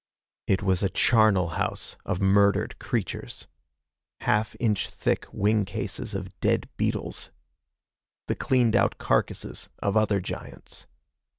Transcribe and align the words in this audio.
It 0.47 0.63
was 0.63 0.81
a 0.81 0.89
charnel 0.89 1.49
house 1.49 1.95
of 2.07 2.19
murdered 2.19 2.79
creatures. 2.79 3.45
Half 4.21 4.55
inch 4.59 4.89
thick 4.89 5.27
wing 5.31 5.63
cases 5.63 6.15
of 6.15 6.35
dead 6.39 6.67
beetles. 6.75 7.29
The 8.25 8.33
cleaned 8.33 8.75
out 8.75 8.97
carcasses 8.97 9.69
of 9.77 9.95
other 9.95 10.19
giants. 10.19 10.87